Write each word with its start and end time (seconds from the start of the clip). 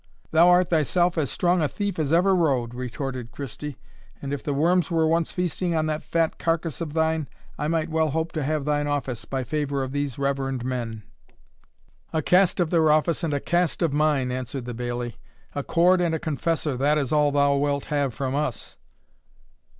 "Thou 0.31 0.49
art 0.49 0.69
thyself 0.69 1.15
as 1.15 1.29
strong 1.29 1.61
a 1.61 1.67
thief 1.67 1.99
as 1.99 2.11
ever 2.11 2.35
rode," 2.35 2.73
retorted 2.73 3.31
Christie; 3.31 3.77
"and 4.19 4.33
if 4.33 4.41
the 4.41 4.51
worms 4.51 4.89
were 4.89 5.05
once 5.05 5.31
feasting 5.31 5.75
on 5.75 5.85
that 5.85 6.01
fat 6.01 6.39
carcass 6.39 6.81
of 6.81 6.93
thine 6.93 7.27
I 7.59 7.67
might 7.67 7.87
well 7.87 8.09
hope 8.09 8.31
to 8.31 8.41
have 8.41 8.65
thine 8.65 8.87
office, 8.87 9.25
by 9.25 9.43
favour 9.43 9.83
of 9.83 9.91
these 9.91 10.17
reverend 10.17 10.65
men." 10.65 11.03
"A 12.11 12.23
cast 12.23 12.59
of 12.59 12.71
their 12.71 12.91
office, 12.91 13.23
and 13.23 13.31
a 13.31 13.39
cast 13.39 13.83
of 13.83 13.93
mine," 13.93 14.31
answered 14.31 14.65
the 14.65 14.73
bailie; 14.73 15.17
"a 15.53 15.61
cord 15.61 16.01
and 16.01 16.15
a 16.15 16.19
confessor, 16.19 16.75
that 16.77 16.97
is 16.97 17.11
all 17.13 17.31
thou 17.31 17.55
wilt 17.57 17.85
have 17.85 18.11
from 18.11 18.33
us." 18.33 18.77